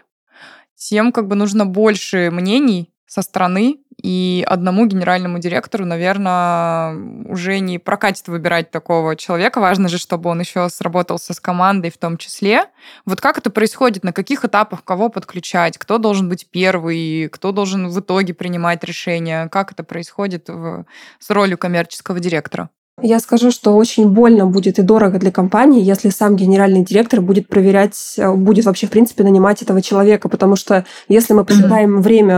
[0.75, 6.93] тем как бы нужно больше мнений со стороны и одному генеральному директору, наверное,
[7.25, 9.59] уже не прокатит выбирать такого человека.
[9.59, 12.65] Важно же, чтобы он еще сработался с командой в том числе.
[13.05, 17.87] Вот как это происходит, на каких этапах кого подключать, кто должен быть первый, кто должен
[17.87, 20.85] в итоге принимать решение, как это происходит в,
[21.19, 22.69] с ролью коммерческого директора?
[23.03, 27.47] Я скажу, что очень больно будет и дорого для компании, если сам генеральный директор будет
[27.47, 32.01] проверять, э, будет вообще, в принципе, нанимать этого человека, потому что если мы посчитаем mm-hmm.
[32.01, 32.35] время,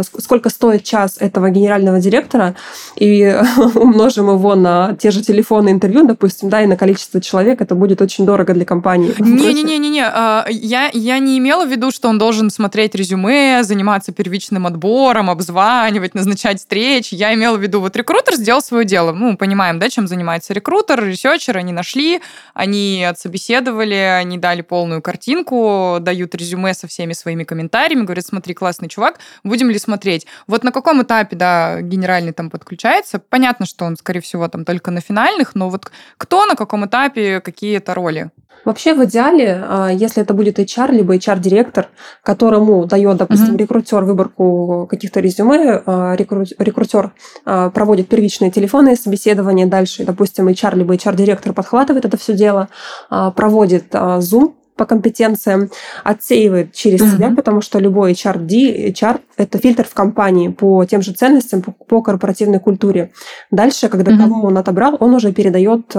[0.00, 2.54] э, сколько стоит час этого генерального директора,
[2.96, 3.34] и
[3.74, 8.02] умножим его на те же телефоны интервью, допустим, да, и на количество человек, это будет
[8.02, 9.14] очень дорого для компании.
[9.18, 14.66] Не-не-не-не, а, я, я не имела в виду, что он должен смотреть резюме, заниматься первичным
[14.66, 17.14] отбором, обзванивать, назначать встречи.
[17.14, 21.04] Я имела в виду, вот рекрутер сделал свое дело, ну, понимаем, да, чем занимается рекрутер,
[21.04, 22.20] researcher, они нашли,
[22.52, 28.88] они отсобеседовали, они дали полную картинку, дают резюме со всеми своими комментариями, говорят, смотри, классный
[28.88, 30.26] чувак, будем ли смотреть.
[30.46, 34.90] Вот на каком этапе, да, генеральный там подключается, понятно, что он, скорее всего, там только
[34.90, 38.30] на финальных, но вот кто на каком этапе, какие это роли?
[38.64, 41.88] Вообще, в идеале, а, если это будет HR, либо HR-директор,
[42.22, 43.58] которому дает, допустим, uh-huh.
[43.58, 47.12] рекрутер выборку каких-то резюме, а, рекрутер
[47.44, 52.68] а, проводит первичные телефонные собеседования, дальше, допустим, HR, либо HR-директор подхватывает это все дело,
[53.10, 55.70] проводит Zoom по компетенциям,
[56.02, 57.14] отсеивает через uh-huh.
[57.14, 61.70] себя, потому что любой HRD, HR– это фильтр в компании по тем же ценностям, по,
[61.70, 63.12] по корпоративной культуре.
[63.52, 64.18] Дальше, когда uh-huh.
[64.18, 65.94] кого он отобрал, он уже передает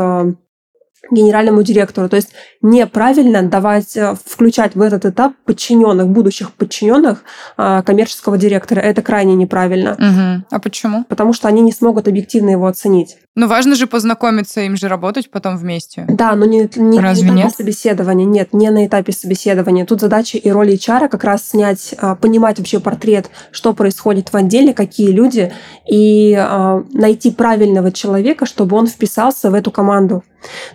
[1.12, 2.10] генеральному директору.
[2.10, 2.30] То есть
[2.62, 7.24] неправильно давать, э, включать в этот этап подчиненных, будущих подчиненных
[7.58, 8.80] а, коммерческого директора.
[8.80, 9.94] Это крайне неправильно.
[9.94, 10.48] Угу.
[10.52, 11.06] А почему?
[11.06, 13.18] Потому что они не смогут объективно его оценить.
[13.36, 16.06] Ну, важно же познакомиться, им же работать потом вместе.
[16.08, 17.56] Да, но не, не Разве на этапе нет?
[17.56, 18.26] собеседования.
[18.26, 19.86] Нет, не на этапе собеседования.
[19.86, 24.38] Тут задача и роль HR как раз снять, а, понимать вообще портрет, что происходит в
[24.38, 25.52] отделе, какие люди,
[25.86, 30.24] и а, найти правильного человека, чтобы он вписался в эту команду.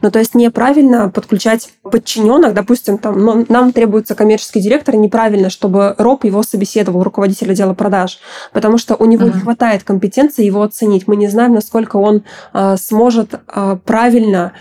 [0.03, 5.95] Ну, то есть неправильно подключать подчиненных, допустим, там, ну, нам требуется коммерческий директор, неправильно, чтобы
[5.99, 8.19] РОП его собеседовал, руководитель отдела продаж,
[8.53, 9.35] потому что у него uh-huh.
[9.35, 11.07] не хватает компетенции его оценить.
[11.07, 14.53] Мы не знаем, насколько он э, сможет э, правильно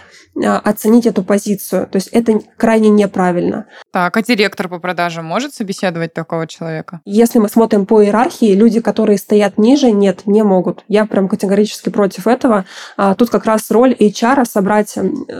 [0.45, 1.87] оценить эту позицию.
[1.87, 3.65] То есть это крайне неправильно.
[3.91, 7.01] Так, а директор по продажам может собеседовать такого человека?
[7.05, 10.83] Если мы смотрим по иерархии, люди, которые стоят ниже, нет, не могут.
[10.87, 12.65] Я прям категорически против этого.
[12.97, 14.97] А, тут как раз роль HR собрать...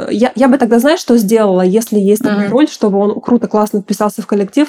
[0.09, 2.51] Я, я бы тогда, знаешь, что сделала, если есть такая mm-hmm.
[2.51, 4.67] роль, чтобы он круто, классно вписался в коллектив,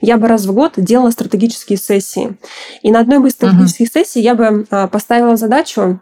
[0.00, 2.36] я бы раз в год делала стратегические сессии.
[2.82, 3.92] И на одной из стратегических mm-hmm.
[3.92, 6.00] сессий я бы а, поставила задачу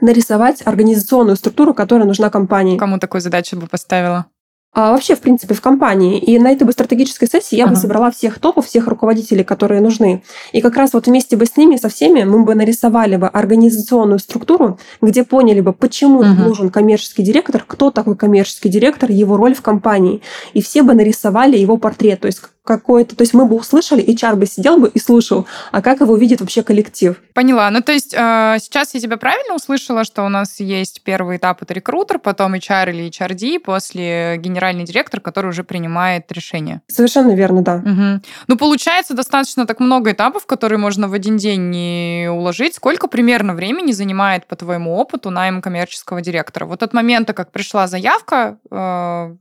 [0.00, 2.78] нарисовать организационную структуру, которая нужна компании.
[2.78, 4.26] Кому такую задачу бы поставила?
[4.72, 6.18] А вообще, в принципе, в компании.
[6.18, 7.74] И на этой бы стратегической сессии я ага.
[7.74, 10.22] бы собрала всех топов, всех руководителей, которые нужны.
[10.52, 14.20] И как раз вот вместе бы с ними, со всеми, мы бы нарисовали бы организационную
[14.20, 16.44] структуру, где поняли бы, почему ага.
[16.44, 20.22] нужен коммерческий директор, кто такой коммерческий директор, его роль в компании.
[20.52, 22.20] И все бы нарисовали его портрет.
[22.20, 23.16] То есть какой-то...
[23.16, 26.40] То есть мы бы услышали, HR бы сидел бы и слушал, а как его видит
[26.40, 27.20] вообще коллектив.
[27.34, 27.68] Поняла.
[27.70, 31.62] Ну, то есть э, сейчас я тебя правильно услышала, что у нас есть первый этап,
[31.62, 36.80] это рекрутер, потом HR или HRD, после генеральный директор, который уже принимает решение.
[36.86, 37.74] Совершенно верно, да.
[37.74, 38.22] Угу.
[38.46, 42.76] Ну, получается достаточно так много этапов, которые можно в один день не уложить.
[42.76, 46.66] Сколько примерно времени занимает, по твоему опыту, найм коммерческого директора?
[46.66, 48.76] Вот от момента, как пришла заявка э,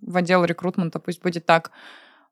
[0.02, 1.70] в отдел рекрутмента, пусть будет так,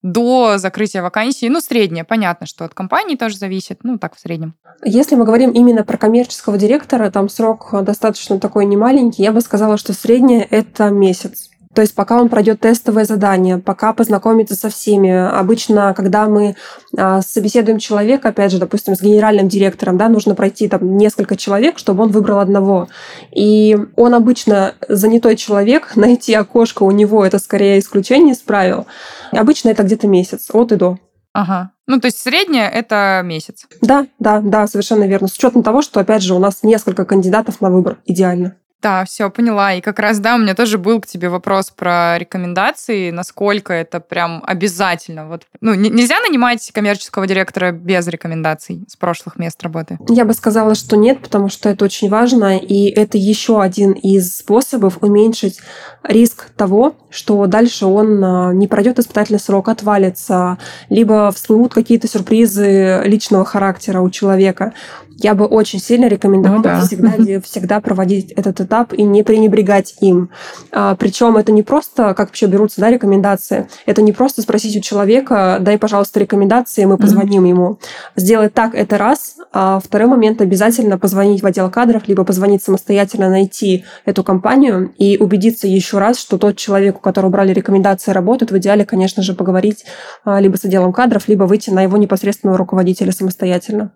[0.02, 4.56] до закрытия вакансии, ну, средняя, понятно, что от компании тоже зависит, ну, так в среднем.
[4.84, 9.78] Если мы говорим именно про коммерческого директора, там срок достаточно такой немаленький, я бы сказала,
[9.78, 11.50] что средняя– это месяц.
[11.78, 15.12] То есть пока он пройдет тестовое задание, пока познакомится со всеми.
[15.12, 16.56] Обычно, когда мы
[16.98, 21.78] а, собеседуем человека, опять же, допустим, с генеральным директором, да, нужно пройти там несколько человек,
[21.78, 22.88] чтобы он выбрал одного.
[23.32, 28.88] И он обычно занятой человек, найти окошко у него это скорее исключение из правил.
[29.32, 30.98] Обычно это где-то месяц, от и до.
[31.34, 31.74] Ага.
[31.86, 33.68] Ну, то есть среднее это месяц.
[33.82, 35.28] Да, да, да, совершенно верно.
[35.28, 38.00] С учетом того, что, опять же, у нас несколько кандидатов на выбор.
[38.06, 38.56] Идеально.
[38.82, 39.74] Да, все, поняла.
[39.74, 44.00] И как раз, да, у меня тоже был к тебе вопрос про рекомендации, насколько это
[44.00, 45.28] прям обязательно.
[45.28, 49.98] Вот, ну, нельзя нанимать коммерческого директора без рекомендаций с прошлых мест работы?
[50.10, 54.38] Я бы сказала, что нет, потому что это очень важно, и это еще один из
[54.38, 55.60] способов уменьшить
[56.04, 60.60] риск того, что дальше он а, не пройдет испытательный срок, отвалится,
[60.90, 64.74] либо всплывут какие-то сюрпризы личного характера у человека
[65.18, 66.82] я бы очень сильно рекомендовала ну, да.
[66.82, 70.30] всегда, всегда проводить этот этап и не пренебрегать им.
[70.72, 74.82] А, причем это не просто, как вообще берутся да, рекомендации, это не просто спросить у
[74.82, 77.50] человека, дай, пожалуйста, рекомендации, мы позвоним mm-hmm.
[77.50, 77.80] ему.
[78.16, 83.30] Сделать так это раз, а второй момент обязательно позвонить в отдел кадров, либо позвонить самостоятельно,
[83.30, 88.52] найти эту компанию и убедиться еще раз, что тот человек, у которого брали рекомендации, работает.
[88.52, 89.86] В идеале, конечно же, поговорить
[90.24, 93.92] а, либо с отделом кадров, либо выйти на его непосредственного руководителя самостоятельно.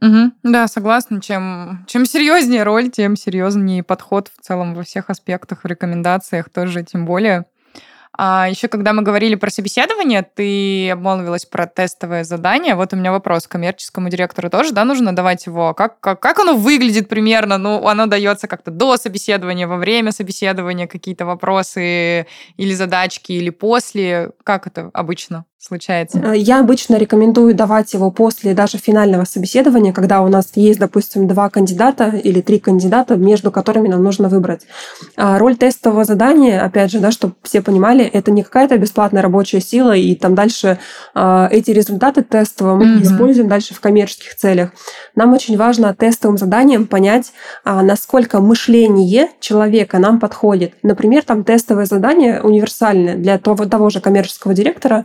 [0.00, 0.32] Угу.
[0.44, 1.20] Да, согласна.
[1.20, 6.82] Чем, чем серьезнее роль, тем серьезнее подход в целом во всех аспектах, в рекомендациях тоже,
[6.84, 7.44] тем более.
[8.22, 12.74] А еще когда мы говорили про собеседование, ты обмолвилась про тестовое задание.
[12.74, 15.74] Вот у меня вопрос коммерческому директору тоже, да, нужно давать его.
[15.74, 17.56] Как, как, как оно выглядит примерно?
[17.56, 24.32] Ну, оно дается как-то до собеседования, во время собеседования, какие-то вопросы или задачки, или после.
[24.44, 25.44] Как это обычно?
[25.60, 26.18] Случается?
[26.18, 31.28] Э, я обычно рекомендую давать его после даже финального собеседования, когда у нас есть, допустим,
[31.28, 34.62] два кандидата или три кандидата, между которыми нам нужно выбрать.
[35.16, 39.60] А роль тестового задания, опять же, да, чтобы все понимали, это не какая-то бесплатная рабочая
[39.60, 40.78] сила, и там дальше
[41.14, 43.02] э, эти результаты тестового мы mm-hmm.
[43.02, 44.70] используем дальше в коммерческих целях.
[45.14, 47.32] Нам очень важно тестовым заданием понять,
[47.66, 50.72] э, насколько мышление человека нам подходит.
[50.82, 55.04] Например, там тестовое задание универсальное для того, того же коммерческого директора,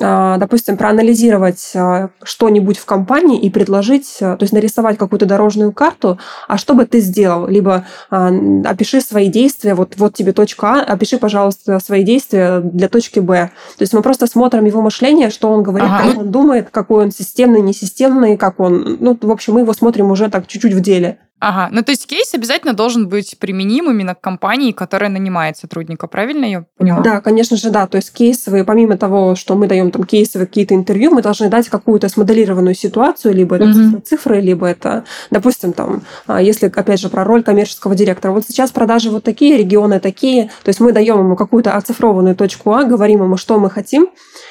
[0.00, 6.18] допустим, проанализировать а, что-нибудь в компании и предложить, а, то есть нарисовать какую-то дорожную карту,
[6.48, 7.46] а что бы ты сделал?
[7.46, 13.20] Либо опиши свои действия, вот, вот тебе точка А, опиши, пожалуйста, свои действия для точки
[13.20, 13.50] Б.
[13.76, 16.08] То есть мы просто смотрим его мышление, что он говорит, ага.
[16.08, 18.98] как он думает, какой он системный, несистемный, как он...
[19.00, 21.18] Ну, в общем, мы его смотрим уже так чуть-чуть в деле.
[21.40, 26.06] Ага, ну то есть кейс обязательно должен быть применим именно к компании, которая нанимает сотрудника,
[26.06, 27.00] правильно я поняла?
[27.00, 27.86] Да, конечно же, да.
[27.86, 31.70] То есть кейсовые, помимо того, что мы даем там кейсовые какие-то интервью, мы должны дать
[31.70, 34.02] какую-то смоделированную ситуацию, либо это mm-hmm.
[34.02, 38.32] цифры, либо это, допустим, там, а, если, опять же, про роль коммерческого директора.
[38.32, 42.74] Вот сейчас продажи вот такие, регионы такие, то есть мы даем ему какую-то оцифрованную точку
[42.74, 44.10] А, говорим ему, что мы хотим,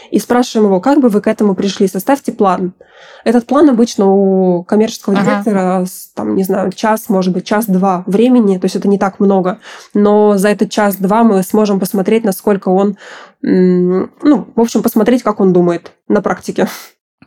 [0.10, 2.74] и спрашиваем его, как бы вы к этому пришли, составьте план.
[3.24, 5.26] Этот план обычно у коммерческого ага.
[5.26, 9.60] директора, там, не знаю, час, может быть, час-два времени, то есть это не так много,
[9.94, 12.98] но за этот час-два мы сможем посмотреть, насколько он,
[13.42, 14.10] ну,
[14.56, 16.68] в общем, посмотреть, как он думает на практике.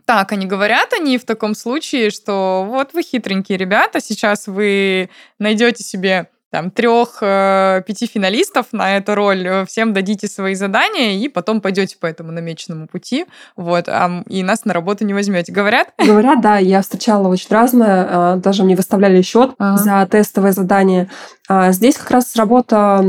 [0.05, 5.83] Так, они говорят они в таком случае, что вот вы хитренькие ребята, сейчас вы найдете
[5.83, 11.61] себе там трех-пяти э, финалистов на эту роль, э, всем дадите свои задания и потом
[11.61, 15.51] пойдете по этому намеченному пути, вот, а, и нас на работу не возьмете.
[15.51, 15.87] Говорят?
[15.97, 19.77] Говорят, да, я встречала очень разное, а, даже мне выставляли счет ага.
[19.77, 21.09] за тестовое задание.
[21.55, 23.05] А здесь как раз работа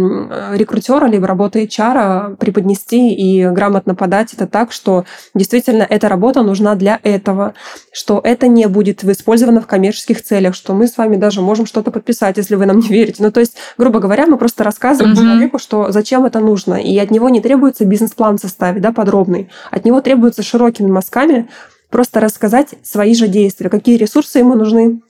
[0.53, 6.75] рекрутера либо работа HR преподнести и грамотно подать это так, что действительно эта работа нужна
[6.75, 7.55] для этого,
[7.91, 11.91] что это не будет использовано в коммерческих целях, что мы с вами даже можем что-то
[11.91, 13.23] подписать, если вы нам не верите.
[13.23, 15.21] Ну, то есть, грубо говоря, мы просто рассказываем mm-hmm.
[15.21, 16.75] человеку, что зачем это нужно.
[16.75, 19.49] И от него не требуется бизнес-план составить, да, подробный.
[19.71, 21.49] От него требуется широкими мазками
[21.89, 25.01] просто рассказать свои же действия, какие ресурсы ему нужны,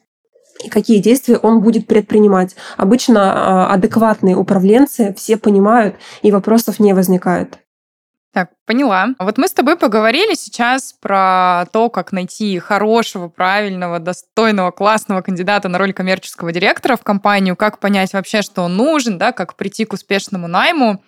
[0.63, 2.55] и какие действия он будет предпринимать.
[2.77, 7.59] Обычно а, адекватные управленцы все понимают, и вопросов не возникает.
[8.35, 9.11] Так, поняла.
[9.21, 15.69] Вот мы с тобой поговорили сейчас про то, как найти хорошего, правильного, достойного, классного кандидата
[15.69, 19.85] на роль коммерческого директора в компанию, как понять вообще, что он нужен, да, как прийти
[19.85, 21.01] к успешному найму.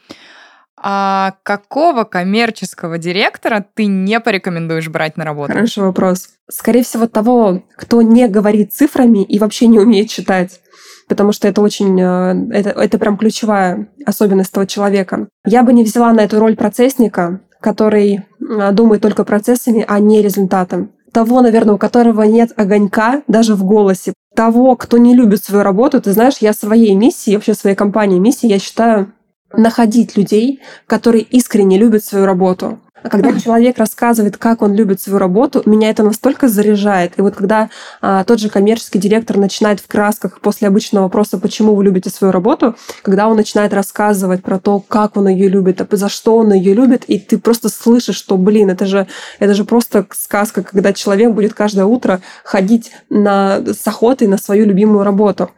[0.89, 5.53] А какого коммерческого директора ты не порекомендуешь брать на работу?
[5.53, 6.29] Хороший вопрос.
[6.49, 10.61] Скорее всего, того, кто не говорит цифрами и вообще не умеет читать
[11.09, 15.29] потому что это очень, э, это, это прям ключевая особенность того человека.
[15.45, 20.21] Я бы не взяла на эту роль процессника, который э, думает только процессами, а не
[20.21, 20.91] результатом.
[21.13, 24.15] Того, наверное, у которого нет огонька даже в голосе.
[24.35, 26.01] Того, кто не любит свою работу.
[26.01, 29.13] Ты знаешь, я своей миссией, вообще своей компании миссией, я считаю
[29.53, 32.81] находить людей, которые искренне любят свою работу.
[33.07, 37.13] А когда человек рассказывает, как он любит свою работу, меня это настолько заряжает.
[37.17, 37.71] И вот когда
[38.01, 42.33] а, тот же коммерческий директор начинает в красках после обычного вопроса, почему вы любите свою
[42.33, 46.53] работу, когда он начинает рассказывать про то, как он ее любит, а за что он
[46.53, 49.07] ее любит, и ты просто слышишь, что, блин, это же,
[49.39, 54.67] это же просто сказка, когда человек будет каждое утро ходить на, с охотой на свою
[54.67, 55.51] любимую работу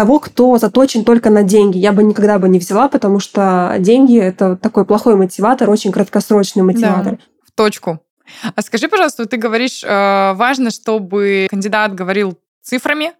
[0.00, 4.18] того, кто заточен только на деньги, я бы никогда бы не взяла, потому что деньги—
[4.18, 7.12] это такой плохой мотиватор, очень краткосрочный мотиватор.
[7.12, 8.00] Да, в точку.
[8.54, 13.12] А скажи, пожалуйста, ты говоришь, э, важно, чтобы кандидат говорил цифрами,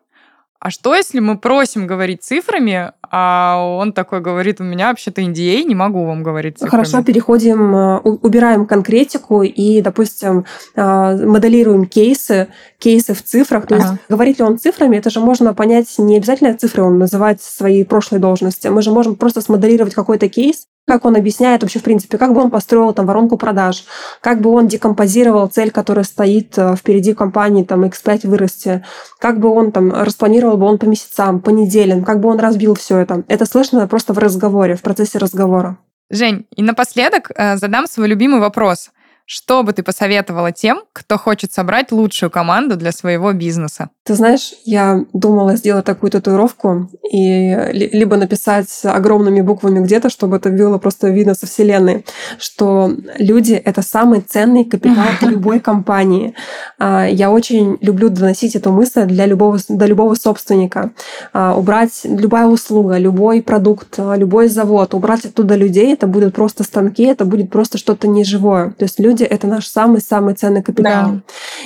[0.59, 5.64] а что, если мы просим говорить цифрами, а он такой говорит, у меня вообще-то NDA,
[5.64, 6.70] не могу вам говорить цифрами.
[6.70, 12.49] Хорошо, переходим, э, убираем конкретику и, допустим, э, моделируем кейсы,
[12.81, 13.66] кейсы в цифрах.
[13.66, 13.85] То ага.
[13.85, 17.85] есть говорит ли он цифрами, это же можно понять, не обязательно цифры он называть своей
[17.85, 18.66] прошлой должности.
[18.66, 22.41] Мы же можем просто смоделировать какой-то кейс, как он объясняет вообще, в принципе, как бы
[22.41, 23.85] он построил там воронку продаж,
[24.20, 28.85] как бы он декомпозировал цель, которая стоит э, впереди компании, там, X5 вырасти,
[29.20, 32.74] как бы он там распланировал бы он по месяцам, по неделям, как бы он разбил
[32.74, 33.22] все это.
[33.28, 35.78] Это слышно просто в разговоре, в процессе разговора.
[36.11, 38.91] Жень, и напоследок э, задам свой любимый вопрос.
[39.33, 43.91] Что бы ты посоветовала тем, кто хочет собрать лучшую команду для своего бизнеса?
[44.03, 50.51] Ты знаешь, я думала сделать такую татуировку и либо написать огромными буквами где-то, чтобы это
[50.51, 52.05] было просто видно со Вселенной,
[52.39, 56.35] что люди— это самый ценный капитал любой компании.
[56.81, 60.91] А, я очень люблю доносить эту мысль для любого, до любого собственника.
[61.33, 67.05] А, убрать любая услуга, любой продукт, любой завод, убрать оттуда людей— это будут просто станки,
[67.05, 68.72] это будет просто что-то неживое.
[68.72, 71.12] То есть люди люди— это наш самый-самый ценный капитал.
[71.12, 71.21] Да.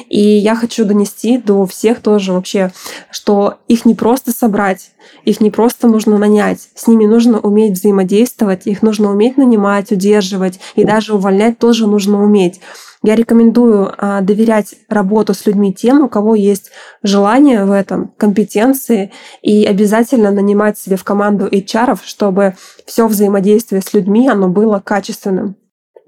[0.09, 2.73] И я хочу донести до всех тоже вообще,
[3.11, 4.91] что их не просто собрать,
[5.25, 10.61] их не просто нужно нанять, с ними нужно уметь взаимодействовать, их нужно уметь нанимать, удерживать,
[10.77, 12.61] и даже увольнять тоже нужно уметь.
[13.03, 16.71] Я рекомендую а, доверять работу с людьми тем, у кого есть
[17.03, 22.55] желание в этом, компетенции, и обязательно нанимать себе в команду HR, чтобы
[22.87, 25.57] все взаимодействие с людьми оно было качественным.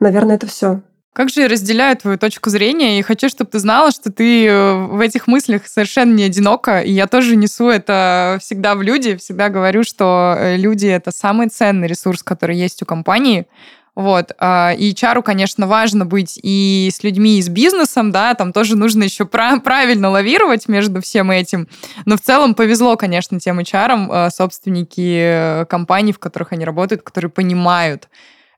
[0.01, 0.82] Наверное, это все.
[1.16, 4.74] Как же я разделяю твою точку зрения и хочу, чтобы ты знала, что ты э,
[4.74, 9.48] в этих мыслях совершенно не одинока, и я тоже несу это всегда в люди, всегда
[9.48, 13.46] говорю, что э, люди— это самый ценный ресурс, который есть у компании,
[13.94, 14.32] вот.
[14.38, 18.76] А, и HR, конечно, важно быть и с людьми, и с бизнесом, да, там тоже
[18.76, 21.66] нужно еще правильно лавировать между всем этим.
[22.04, 27.30] Но в целом повезло, конечно, тем HR, э, собственники компаний, в которых они работают, которые
[27.30, 28.10] понимают,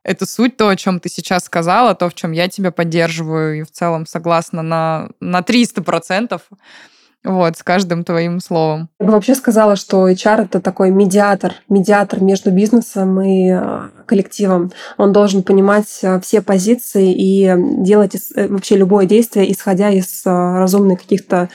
[0.03, 3.62] это суть, то, о чем ты сейчас сказала, то, в чем я тебя поддерживаю и
[3.62, 6.40] в целом согласна на, на 300%.
[7.24, 8.88] Вот, с каждым твоим словом.
[9.01, 14.70] Я бы вообще сказала, что HR— это такой медиатор, медиатор между бизнесом и э, коллективом.
[14.99, 17.53] Он должен понимать э, все позиции и
[17.84, 21.49] делать э, вообще любое действие, исходя из разумных каких-то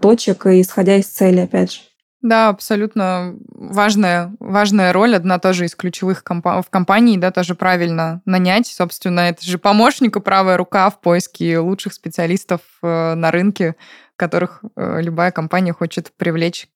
[0.00, 1.80] точек и исходя из цели, опять же.
[2.26, 8.20] Да, абсолютно важная, важная роль, одна тоже из ключевых компа- в компании, да, тоже правильно
[8.24, 8.66] нанять.
[8.66, 13.76] Собственно, это же помощник и правая рука в поиске лучших специалистов э, на рынке,
[14.16, 16.66] которых э, любая компания хочет привлечь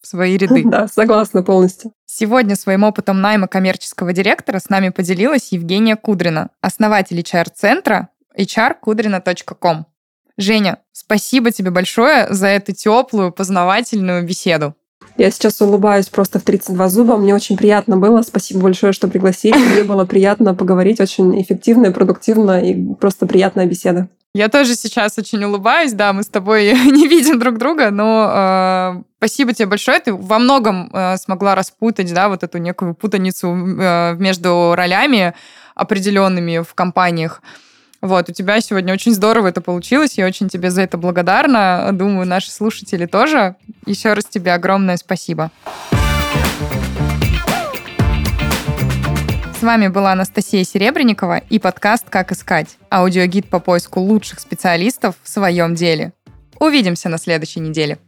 [0.00, 0.62] в свои ряды.
[0.64, 1.92] Да, согласна полностью.
[2.06, 9.84] Сегодня своим опытом найма коммерческого директора с нами поделилась Евгения Кудрина, основатель HR-центра hrkudrina.com.
[10.38, 14.74] Женя, спасибо тебе большое за эту теплую, познавательную беседу.
[15.16, 17.16] Я сейчас улыбаюсь просто в 32 зуба.
[17.16, 18.22] Мне очень приятно было.
[18.22, 19.58] Спасибо большое, что пригласили.
[19.58, 21.00] Мне было приятно поговорить.
[21.00, 22.64] Очень эффективно и продуктивно.
[22.64, 24.08] И просто приятная беседа.
[24.32, 25.92] Я тоже сейчас очень улыбаюсь.
[25.92, 29.98] Да, мы с тобой не видим друг друга, но э, спасибо тебе большое.
[29.98, 35.34] Ты во многом э, смогла распутать, да, вот эту некую путаницу э, между ролями
[35.74, 37.42] определенными в компаниях.
[38.00, 40.18] Вот, у тебя сегодня очень здорово это получилось.
[40.18, 41.90] Я очень тебе за это благодарна.
[41.92, 43.56] Думаю, наши слушатели тоже.
[43.86, 45.50] Еще раз тебе огромное спасибо.
[49.58, 55.28] С вами была Анастасия Серебренникова и подкаст «Как искать»– аудиогид по поиску лучших специалистов в
[55.28, 56.12] своем деле.
[56.60, 57.98] Увидимся на следующей неделе.